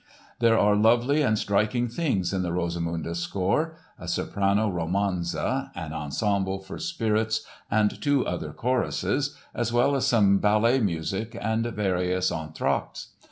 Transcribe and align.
There 0.39 0.57
are 0.57 0.75
lovely 0.75 1.21
and 1.21 1.37
striking 1.37 1.87
things 1.87 2.33
in 2.33 2.41
the 2.41 2.49
Rosamunde 2.51 3.15
score—a 3.15 4.07
soprano 4.07 4.67
romanza, 4.67 5.71
an 5.75 5.93
ensemble 5.93 6.57
for 6.57 6.79
spirits 6.79 7.45
and 7.69 8.01
two 8.01 8.25
other 8.25 8.51
choruses 8.51 9.35
as 9.53 9.71
well 9.71 9.95
as 9.95 10.07
some 10.07 10.39
ballet 10.39 10.79
music 10.79 11.37
and 11.39 11.67
various 11.67 12.31
entr'actes. 12.31 13.09